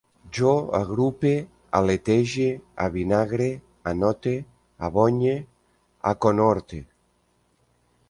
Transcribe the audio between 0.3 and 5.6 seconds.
Jo agrupe, aletege, avinagre, anote, abonye,